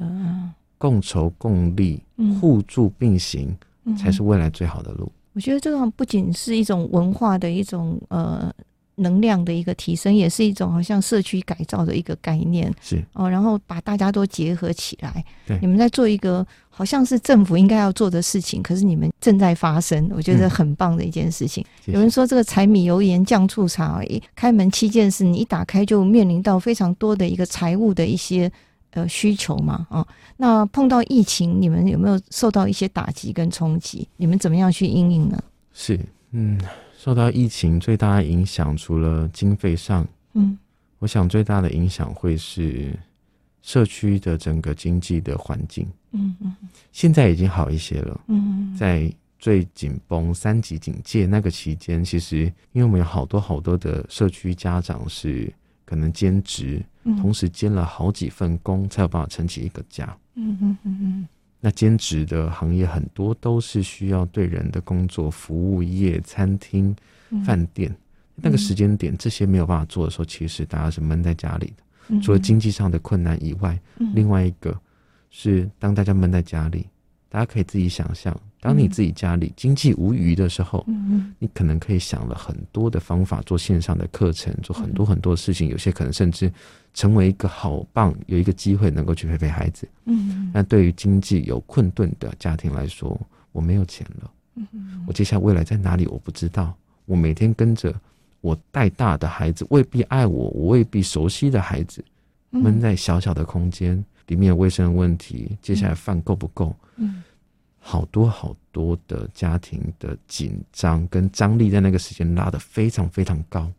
[0.79, 2.01] 共筹共力，
[2.41, 3.55] 互助并行。
[3.97, 5.12] 才是未来最好的路。
[5.37, 8.51] 我觉得这种不仅是一种文化的一种呃
[8.94, 12.72] 能量的一个提升，也是一种好像社区改造的一个概念。
[12.81, 15.22] 是哦，然后把大家都结合起来。
[15.46, 21.62] 对，你们在做一个好像是政府应该要做的事情，可是你们正在发生，我觉得很棒的一件事情。
[21.85, 28.51] 嗯、有人说这个柴米油盐酱醋茶而已，开门七件事，你一打开就面临到非常多的一个财务的一些。
[28.97, 34.09] 呃，需求嘛，啊、哦，那碰到疫情，你们有没有受到一些打击跟冲击？
[34.17, 35.39] 你们怎么样去应应呢？
[35.75, 36.59] 是，嗯，
[36.97, 40.57] 受到疫情最大的影响，除了经费上，嗯，
[40.99, 42.99] 我想最大的影响会是
[43.61, 46.57] 社区的整个经济的环境，嗯嗯，
[46.91, 55.53] 现在已经好一些了，嗯，在最紧绷三级警戒那个期间，其实因为我们有好多好多的社区家长是。
[55.89, 56.85] 可能兼职，
[57.21, 60.05] 同时兼了好几份工，才有办法撑起一个家。
[60.35, 61.29] 嗯嗯嗯嗯。
[61.61, 66.95] 那兼职的行业很多都是需要对人的工作，服务业、餐厅、
[67.45, 67.95] 饭店。
[68.35, 72.21] 那个时间点，这些没有办法做的时候，其实大家是闷在家里的。
[72.21, 73.79] 除了经济上的困难以外，
[74.14, 74.79] 另外一个
[75.31, 76.87] 是当大家闷在家里，
[77.29, 78.38] 大家可以自己想象。
[78.67, 86.53] 当你自己家里经济无余的时候，嗯，你可能可以想了很多的方法做线上的课程，做很多很多事情，有些可能甚至
[86.93, 89.89] 成为一个好棒，有一个机会能够去陪陪孩子。
[90.07, 93.17] 嗯，那对于经济有困顿的家庭来说，
[93.53, 96.75] 我没有钱了，嗯，我接下来未来在哪里我不知道，
[97.05, 97.95] 我每天跟着
[98.41, 102.05] 我带大的孩子，未必爱我，我未必熟悉的孩子，
[102.51, 106.75] 闷在小小的空间里面，卫生问题，接下来饭够不够？
[106.97, 107.23] 嗯。
[107.88, 113.70] 好多好多的家庭的紧张跟张力，在那个时间拉得非常非常高，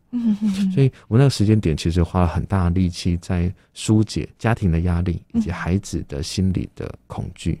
[0.72, 7.60] 所以我那个时间点其实花了很大的力气在疏解家庭的压力以及孩子的心理的恐惧。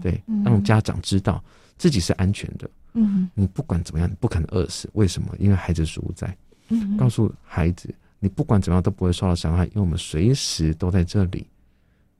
[0.00, 1.42] 对，让家长知道
[1.76, 2.70] 自己是安全的。
[2.92, 4.88] 嗯你不管怎么样，你不可能饿死。
[4.92, 5.34] 为什么？
[5.40, 6.32] 因为孩子书屋在。
[6.96, 11.48] 告诉孩子，你不管怎么样都不会受到伤害，因为我们随时都在这里。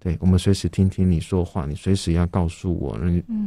[0.04, 2.94] 对，我们随时听听你说话，你随时要告诉我，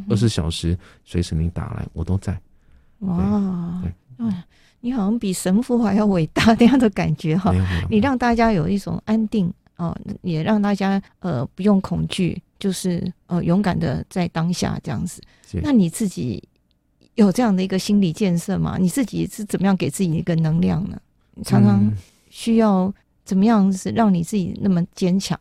[0.10, 2.36] 二十四小时随时你打来，我都在。
[3.02, 4.36] 哇，对，对，
[4.80, 7.54] 你好像比神父还要伟大那样的感觉哈！
[7.92, 15.22] 你让大家有一种安定哦，也让大家呃不用恐惧，就是呃勇敢的在当下这样子。
[15.62, 16.44] 那你自己
[17.14, 18.80] 有这样的一个心理建设吗？
[18.80, 21.00] 你自己是怎么样给自己一个能量呢？
[21.36, 21.88] 你常常
[22.32, 22.92] 需要
[23.24, 25.40] 怎么样是让你自己那么坚强？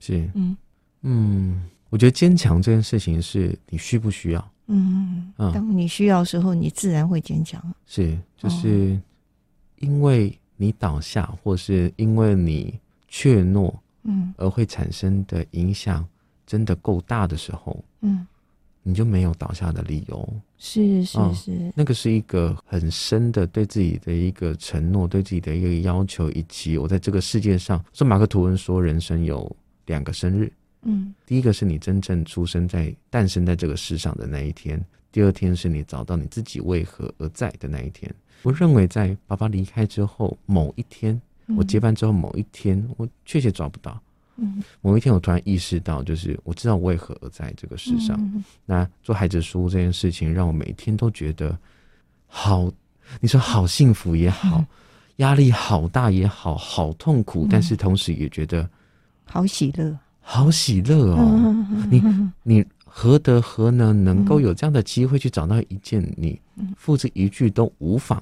[0.00, 0.56] 是，嗯
[1.02, 4.50] 嗯，我觉得坚强这件事情是你需不需要？
[4.66, 7.62] 嗯嗯，当你需要的时候，你自然会坚强。
[7.86, 9.00] 是，就是
[9.78, 13.72] 因为你倒下，或是因为你怯懦，
[14.04, 16.06] 嗯，而会产生的影响
[16.46, 18.26] 真的够大的时候，嗯，
[18.82, 20.28] 你就没有倒下的理由。
[20.56, 29.56] 是是是，那个是一个很深的对自己的一个承诺，对自己的一个要求，以及我在这个世界上，说马克吐温说，人生有。
[29.90, 30.50] 两个生日，
[30.82, 38.08] 嗯，第一个是你真正出生在诞生在这个世上的那一天，第二天是你找到你自己为何而在的那一天。
[38.42, 41.20] 我认为在爸爸离开之后某一天，
[41.56, 44.00] 我接班之后某一天，我确切找不到，
[44.36, 48.16] 嗯，某一天我突然意识到，就是我知道我为何而在这个世上。
[48.18, 51.58] 嗯，那做孩子书这件事情，让我每天都觉得
[52.26, 52.72] 好，
[53.20, 54.64] 你说好幸福也好。
[55.16, 58.66] 压力好大也好，好痛苦，嗯、但是同时也觉得
[59.32, 61.18] 好喜乐，好喜乐哦！
[61.20, 62.02] 嗯、你
[62.42, 66.38] 你何德何能，能够有这样的机会去找到一件你
[66.76, 68.20] 付之一炬都无妨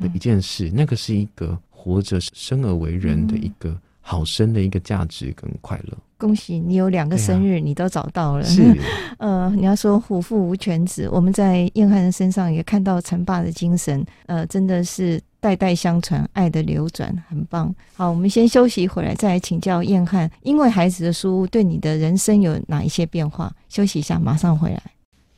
[0.00, 0.68] 的一件事？
[0.68, 5.98] 嗯、那个是一个活着生而为人的一个好生的一个价值跟快乐。
[6.16, 8.44] 恭喜你有两个生日，你都找到了。
[8.44, 8.62] 是，
[9.18, 17.70] 呃，你要说虎父无犬子，我们在燕汉人身上也看到陈爸的精神，呃，真的是代代相传，爱的流转，很棒。
[17.92, 23.52] 好，我们先休息一会儿，再来请教燕汉，因为孩子的书屋对你的人生有哪一些变化？
[23.68, 24.82] 休息一下，马上回来。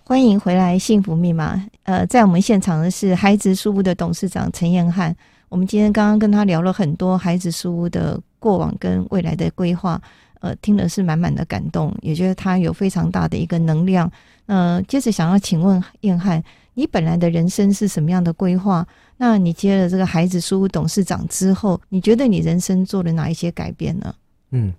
[0.05, 1.61] 欢迎回来，幸福密码。
[1.83, 5.12] 呃，在我们现场的是孩子书屋的董事长陈晏汉。
[5.49, 10.01] 我们今天刚刚跟他聊了很多孩子书屋的过往跟未来的规划。
[10.38, 14.09] 呃，听的是满满的感动，也觉得他有非常大的一个能量。
[14.47, 16.40] 呃，接着想要请问晏汉，
[16.75, 18.87] 你本来的人生是什么样的规划？
[19.16, 24.14] 那你接了这个孩子书屋董事长之后，你觉得你人生做了哪一些改变呢？
[24.50, 24.72] 嗯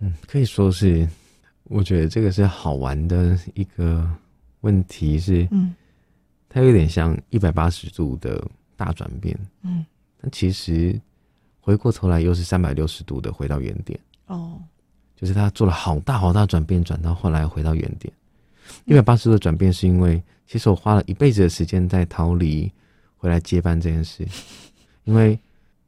[0.00, 1.08] 嗯，可以说是，
[1.64, 4.08] 我觉得这个是好玩的一个
[4.60, 5.74] 问题是，嗯，
[6.48, 8.42] 它有点像一百八十度的
[8.76, 9.84] 大转变，嗯，
[10.20, 11.00] 但其实
[11.60, 13.98] 回过头来又是三百六十度的回到原点。
[14.26, 14.60] 哦，
[15.16, 18.12] 就是他做了好大好大转变，转到后来回到原点。
[18.84, 22.70] 一百八十度的转变，是因为其实我花了一辈子的时间在逃离
[23.18, 24.26] 回来接班这件事。
[25.04, 25.38] 因为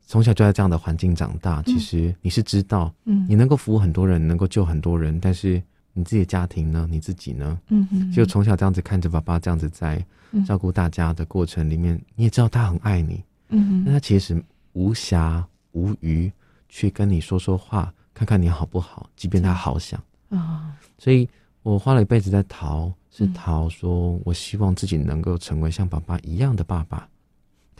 [0.06, 5.62] 从小就在这样的环境长大，其实你是知道，嗯，你能够服务很多人，能够救很多人，但是
[5.92, 6.86] 你自己的家庭呢？
[6.90, 7.58] 你自己呢？
[7.68, 10.04] 嗯嗯，就从小这样子看着爸爸这样子在
[10.46, 16.30] 照顾大家的过程里面，你也知道他很爱你，嗯，但他其实无暇无余
[16.68, 17.92] 去跟你说说话。
[18.12, 19.98] 看看你好不好，即便他好想。
[20.28, 21.26] 啊，所以
[21.62, 27.08] 我花了一辈子在逃，是逃说，我希望自己能够成为像爸爸一样的爸爸，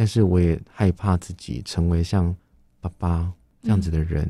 [0.01, 2.35] 但是我也害怕自己成为像
[2.81, 4.27] 爸爸这样子的人，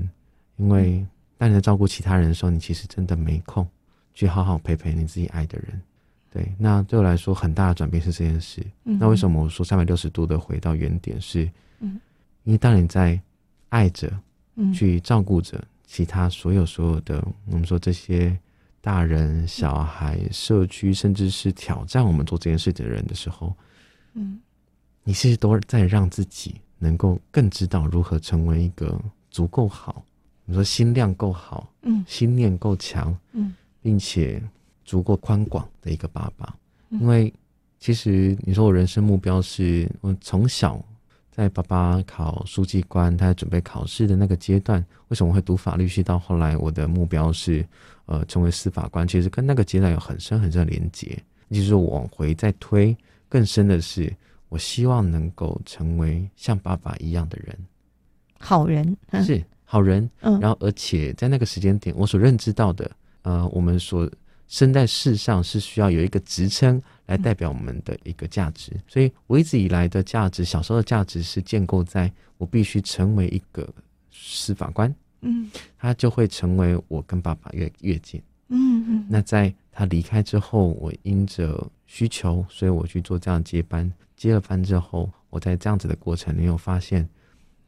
[0.56, 1.06] 因为
[1.38, 3.64] 当你在照顾其他人的时候，你其实真的没空
[4.12, 5.80] 去好好陪陪你自己爱的人。
[6.28, 8.61] 对，那对我来说很大的转变是这件事。
[8.83, 11.48] 那为什么我说三百六十度的回到原点是？
[11.78, 12.00] 嗯，
[12.42, 13.20] 因为当你在
[13.68, 14.12] 爱着，
[14.74, 15.62] 去照顾着。
[15.87, 18.37] 其他所有所有的，我们说这些
[18.80, 23.54] 大人、小孩、社区，甚至是挑战我们做这件事的人的时候，
[24.14, 24.40] 嗯，
[25.11, 28.96] 你其实都在让自己能够更知道如何成为一个
[29.29, 30.05] 足够好，
[30.44, 34.40] 你说心量够好，嗯，心念够强，嗯，并且
[34.85, 36.55] 足够宽广的一个爸爸。
[36.90, 37.35] 因为
[37.81, 40.81] 其实你说我人生目标是我从小。
[41.33, 46.05] 在爸爸考书记官，他在准备考试的那个阶段，为什么会读法律系？
[46.05, 47.66] 到后来，我的目标是，
[48.07, 49.09] 呃，成为司法官。
[49.09, 51.18] 其实跟那个阶段有很深很深的连结。
[51.51, 52.94] 就是我往回再推，
[53.29, 54.14] 更深的是，
[54.50, 57.58] 我希望能够成为像爸爸一样的人，
[58.38, 60.08] 好人，嗯、是好人。
[60.20, 62.90] 嗯，然后而且在那个时间点，我所认知到的，
[63.22, 64.06] 呃，我们所。
[64.50, 73.72] 生在世上是需要有一个职称来代表我们的一个价值，所以我一直以来的价值，小时候的价值是建构在我必须成为一个
[74.10, 79.06] 司法官，嗯，他就会成为我跟爸爸越越近，嗯嗯。
[79.08, 87.09] 那在他离开之后，我因着需求，所以我去做这样接班，接了班之后，我在这样子的过程里，我发现，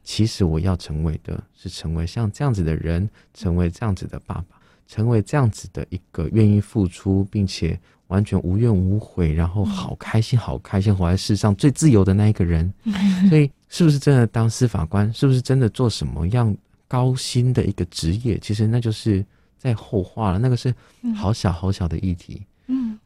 [0.01, 4.57] 其实我要成为的是成为像这样子的人，成为这样子的爸爸。
[4.85, 12.71] 成为这样子的一个愿意付出，并且完全无怨无悔，然后好开心、好开心活在世上最自由的那一个人。
[13.29, 15.11] 所以，是不是真的当司法官？
[15.13, 16.55] 是不是真的做什么样
[16.87, 18.37] 高薪的一个职业？
[18.39, 19.25] 其实那就是
[19.57, 20.37] 在后话了。
[20.37, 20.75] 那个是
[21.15, 22.35] 好小好小的议题。
[22.35, 22.45] 嗯，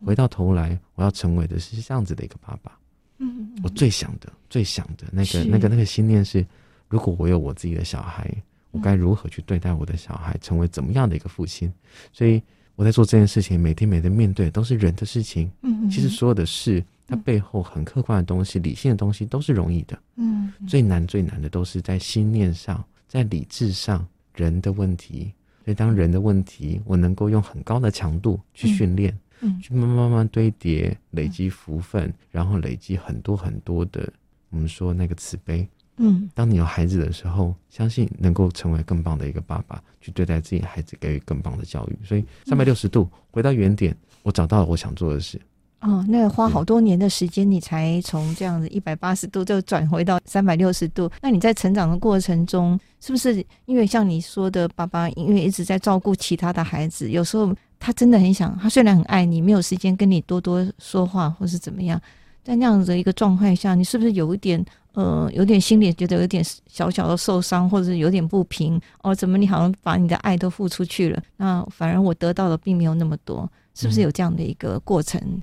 [0.06, 2.78] 回到头来，我要成为的是这样子的一个爸爸。
[3.20, 6.46] 嗯，我最想的、最想的那个、那个、那个心念是：
[6.88, 8.30] 如果我有我自己的小孩。
[8.72, 11.72] 我该如何去对待我的小孩，成为怎么样的一个父亲？
[12.12, 12.40] 所以
[12.76, 15.50] 我在做这件事情，每天每天面对都是人的事情。
[15.62, 19.98] 嗯，其实所有的事，它背后很客观的东西、理性的东西都是容易的。
[20.18, 24.06] 嗯，最难最难的都是在心念上，在理智上
[24.36, 25.34] 人的问题。
[25.64, 29.20] 所以当人的问题，我能够用很高的强度去训练，嗯，
[29.62, 34.12] 去慢慢慢慢堆叠、累积福分，然后累积很多很多的，
[34.50, 35.68] 我们说那个慈悲。
[35.98, 42.06] 嗯，当你有孩子的时候，相信能够成为更棒的一个爸爸，去对待自己孩子，给予更棒的教育。
[42.06, 45.42] 所以三百六十度回到原点，我找到了我想做的事。
[45.80, 51.10] 哦，那个花好多年的时间，你才从这样子一百八十度就转回到三百六十度。
[51.22, 62.02] 那你在成长的过程中，是不是因为像你说的，爸爸因为一直在照顾其他的孩子，有时候他真的很想，他虽然很爱你，没有时间跟你多多说话或是怎么样。
[62.44, 64.64] 在那样子的一个状态下，你是不是有一点
[64.94, 68.82] 呃，有点心里觉得有点小小的受伤，或者是有点不平？
[69.04, 75.22] 哦，怎么你好像把你的爱都付出去了，那反而我得到的并没有那么多，是不是有这样的一个过程？
[75.22, 75.42] 嗯、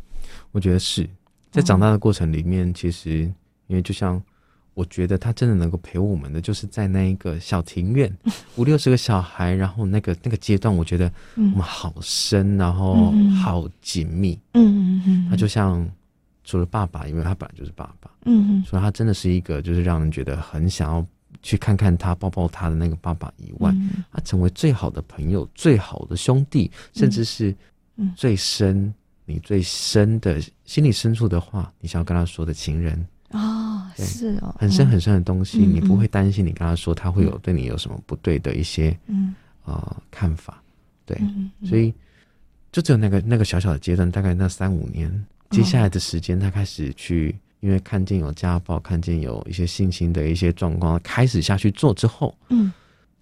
[0.54, 1.06] 我觉得是
[1.50, 3.30] 在长大的过程里面，其实
[3.66, 4.22] 因为就像。
[4.76, 8.12] 我觉得他真的能够陪我们的，就是在那一个小庭院，
[8.58, 14.36] 五六十个小孩，然后那个那个阶段，我觉得我们好深，然后好紧密。
[14.54, 15.88] 嗯嗯嗯，他就像
[16.42, 18.10] 除了爸爸，因为他本来就是爸爸。
[18.24, 21.06] 嗯嗯，所以他真的是一个，就是让人觉得很想要
[21.40, 23.72] 去看看他、抱抱他的那个爸爸以外，
[24.10, 27.54] 他成为最好的朋友、最好的兄弟，甚至是
[28.16, 28.92] 最深
[29.24, 33.06] 你最深的心里深处的话，你想要跟他说的情人。
[33.30, 39.34] 哦，是哦，很深很深的东西，嗯、你不会担心你跟他说他会有对你有什么不对的一些嗯。
[39.66, 40.62] 呃看法，
[41.06, 41.18] 对，
[41.64, 41.90] 所以
[42.70, 45.10] 就只有那个那个小小的阶段，大概那三五年，
[45.48, 52.70] 接下来的时间，他开始去，因为看见有家暴，看见有一些性侵的一些状况，开始下去做之后，嗯，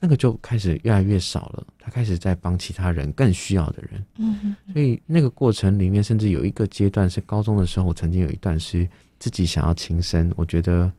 [0.03, 8.87] 那个就开始越来越少了，他开始在帮其他人更需要的人，嗯，所以那个过程里面，甚至有一个阶段是高中的时候，我曾经有一段是。
[9.23, 10.91] 自己想要轻生，我觉得，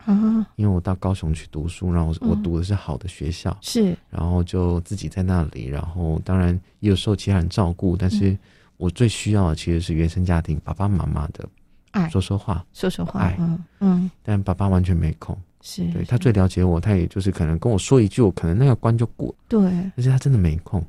[0.56, 8.38] 因为我到高雄去读书，然后我读的是好的学校，是，然后就自己在那里，然后当然也有受其他人照顾，但是
[8.78, 11.46] 我最需要的其实是原生家庭爸爸妈妈的
[11.92, 13.38] 爱，说说话，说说话，爱，
[13.82, 19.62] 嗯，但爸爸完全没空，是对他最了解我，他也就是可能跟我说一句，我可能那个关就过，对，
[19.96, 20.86] 但是他真的没空。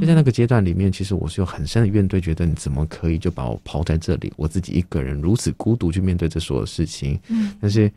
[0.00, 7.16] 就在那个阶段里面，其实我是有很深的怨怼，觉得你怎么可以就把我抛在这里，我自己一个人如此孤独去面对这所有事情。
[7.28, 7.90] 嗯，但是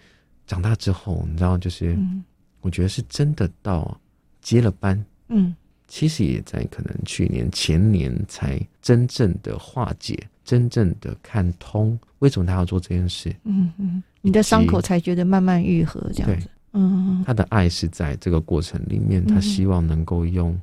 [0.45, 1.97] 长大之后，你知道，就是
[2.61, 3.99] 我觉得是真的到
[4.41, 5.55] 接了班，嗯，
[5.87, 10.15] 其实也在可能去年前年才真正的化解，
[10.45, 13.35] 真正的看通为什么他要做这件事。
[13.43, 16.47] 嗯嗯，你的伤口才觉得慢慢愈合，这样子。
[16.73, 20.59] 嗯，他的爱是在这个过程里面，他希望能够用。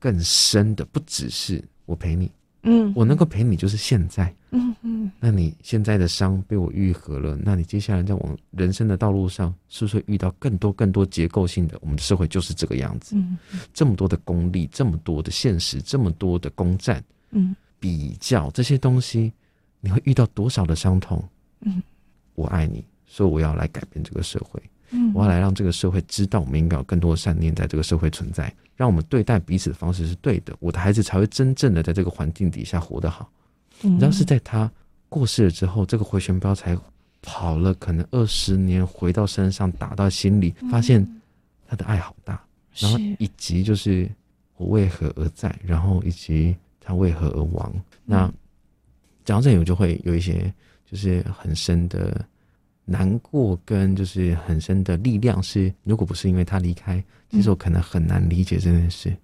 [0.00, 2.30] 更深的不只是我陪你，
[2.62, 5.10] 嗯，我能够陪你就是现在，嗯嗯。
[5.18, 11.76] 那你现在的伤被我愈合了，那你接下来在往人生的道路上，是不是会遇到更多更多结构性的？
[11.80, 13.36] 我们的社会就是这个样子，嗯，
[13.74, 19.32] 这么多的功利，这么多的现实，这么多的攻占，嗯，比较这些东西，
[19.80, 21.20] 你会遇到多少的伤痛？
[21.62, 21.82] 嗯，
[22.38, 24.62] 我爱你，所以我要来改变这个社会。
[24.90, 33.30] 嗯，我要来让这个社会知道，我们应该有更多的善念在这个社会存在，让我们对待彼此的方式是对的，我的孩子才会真正的在这个环境底下活得好。
[33.82, 34.70] 嗯，你知道是在他
[35.08, 36.78] 过世了之后，这个回旋镖才
[37.20, 41.06] 跑了可能二十年，回到身上打到心里，发现
[41.66, 42.40] 他的爱好大，
[42.76, 44.08] 然后以及就是
[44.56, 47.70] 我为何而在，然后以及他为何而亡。
[48.06, 48.32] 那
[49.24, 50.50] 讲到这里，我就会有一些
[50.90, 52.24] 就是很深的。
[52.90, 59.14] 难过跟就是很深的力量是，如果不是因为他离开，其实我可能很难理解这件事。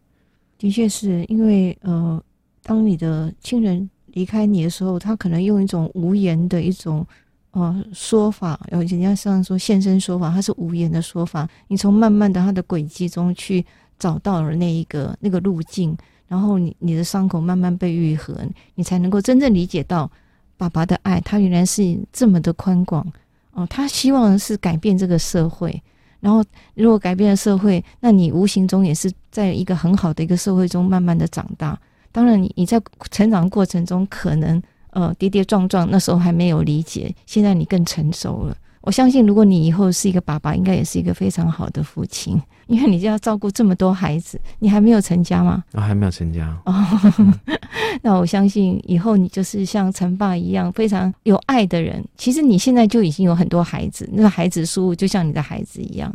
[0.59, 2.23] 的确是因为呃，
[2.63, 7.07] 当你的亲人离开你的时候，他可能用一种无言的一种
[7.53, 11.49] 呃说法，然后人家像说现身说法，他是无言的说法。
[11.67, 13.65] 你从慢慢的他的轨迹中去
[13.99, 15.97] 找到了那一个那个路径，
[16.29, 18.39] 然后你你的伤口慢慢被愈合，
[18.75, 20.13] 你才能够真正理解到
[20.57, 23.07] 爸爸的爱，他原来是这么的宽广。
[23.53, 25.81] 哦，他希望是改变这个社会，
[26.19, 26.45] 然后
[26.75, 31.79] 如果改变了社会，那你无形中也是在一个很好的一个社会中慢慢的长大。
[32.11, 32.81] 当然，你你在
[33.13, 38.57] 成长过程中可能呃跌跌撞撞，那时候还没有理解，现在你更成熟了。
[38.85, 44.39] 我相信，如果你以后是一个爸爸，应该也是一个非常好的父亲，因为你就要照顾这么多孩子。
[44.59, 45.65] 你还没有成家吗？
[45.73, 46.55] 啊、哦、还没有成家。
[46.67, 46.85] 哦，
[48.03, 52.05] 那我相信以后你就是像陈爸一样非常有爱的人。
[52.19, 56.13] 其实你现在就已经有很多孩子，那个孩子数就像你的孩子一样，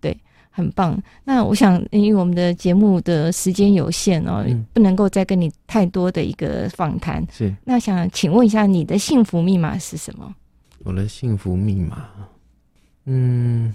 [0.00, 0.16] 对，
[0.48, 0.96] 很棒。
[1.24, 7.26] 那我想，因为我们的节目的时间有限哦，嗯、不能够再跟你太多的一个访谈。
[7.32, 10.32] 是，那想请问一下，你的幸福密码是什么？
[10.84, 12.08] 我的幸福密码，
[13.04, 13.72] 嗯，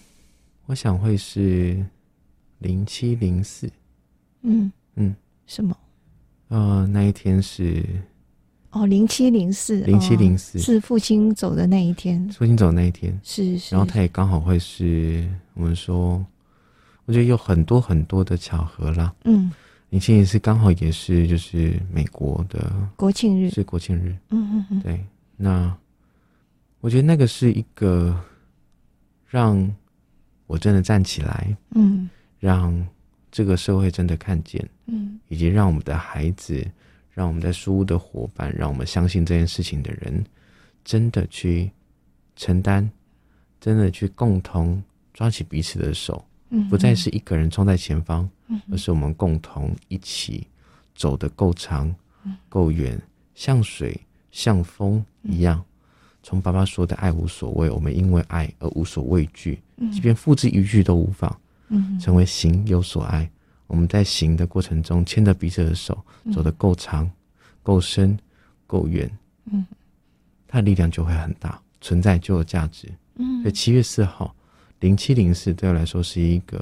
[0.66, 1.82] 我想会是
[2.60, 3.70] 零七零四。
[4.42, 5.76] 嗯嗯，什么？
[6.50, 7.82] 呃，那一天是
[8.72, 12.28] 哦，零七零四，零七零四是父亲走的那一天。
[12.30, 13.74] 父亲走的那一天，是是。
[13.74, 16.24] 然后他也刚好会是我们说，
[17.06, 19.16] 我觉得有很多很多的巧合啦。
[19.24, 19.50] 嗯，
[19.92, 24.14] 零七零四刚好也是就是美国的国庆日，是国庆日。
[24.30, 25.06] 嗯嗯嗯，对，
[25.38, 25.74] 那。
[26.80, 28.18] 我觉得那个是一个
[29.26, 29.76] 让
[30.46, 32.10] 我真的站起来，嗯，
[32.40, 32.88] 让
[33.32, 36.66] 这个社会真的看见，嗯，以及让我们的孩子，
[37.12, 40.24] 让我们在书屋的伙伴，让我们相信这件事情的人，
[40.86, 41.70] 真的去
[42.36, 42.90] 承担，
[43.60, 44.82] 真的去共同
[45.14, 50.48] 抓起彼此的手，嗯，不再是一个人冲在前方，嗯，而是我们共同一起
[50.96, 51.94] 走得够长、
[52.48, 53.02] 够远，
[53.36, 54.00] 像水、
[54.32, 55.62] 像风一样。
[56.28, 59.62] 从爸爸说的“爱无所谓”，我们因为爱而无所畏惧，
[59.94, 61.34] 即便付之一炬都无妨。
[61.70, 63.32] 嗯，成为行有所爱，
[63.66, 65.98] 我们在行的过程中牵着彼此的手，
[66.34, 67.10] 走得够长、
[67.64, 68.20] 够深、
[68.66, 69.10] 够远，
[69.46, 69.66] 嗯，
[70.50, 72.90] 它的力量就会很大，存在就有价值。
[73.16, 74.36] 嗯，所以七月四号
[74.82, 76.62] 零七零四对我来说是一个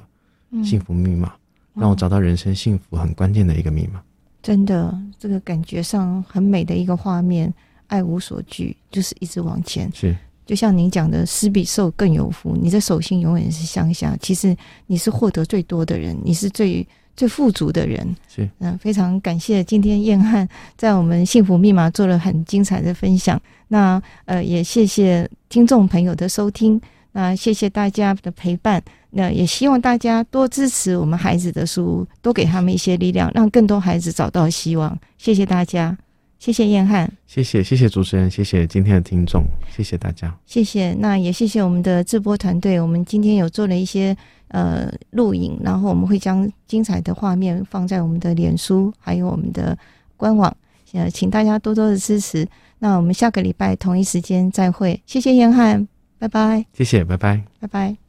[0.63, 1.33] 幸福密码，
[1.73, 3.99] 让我找到人生幸福很关键的一个密码。
[4.43, 7.51] 真的，这个感觉上很美的一个画面。
[7.87, 9.91] 爱无所惧，就是一直往前。
[9.93, 10.15] 是，
[10.45, 12.55] 就像您讲的，施比受更有福。
[12.55, 14.55] 你的手心永远是向下，其实
[14.87, 18.15] 你是获得最多的人，你是最最富足的人。
[18.27, 23.41] 是，嗯、呃，非常感谢今天燕汉在我们幸福密码做了很精彩的分享。
[23.69, 26.79] 那呃，也谢谢听众朋友的收听。
[27.13, 28.83] 那谢谢大家的陪伴。
[29.11, 34.99] 那也希望大家多支持我们孩子的书，多给他们一些力量，让更多孩子找到希望。
[35.17, 35.97] 谢谢大家。
[36.37, 39.43] 谢谢燕汉，谢谢谢谢主持人，谢谢今天的听众，
[39.75, 40.93] 谢谢大家，谢谢。
[40.99, 44.15] 那也谢谢我们的制播团队，我们今天有做了一些
[44.49, 49.75] 呃录影，然后我们会将精彩的画面放在我们的脸书，还有我们的
[50.17, 50.55] 官网，
[50.93, 52.47] 呃，请大家多多的支持。
[52.77, 55.87] 那我们下个礼拜同一时间再会，谢谢燕汉，
[56.19, 57.95] 拜拜，谢谢，拜拜，拜拜。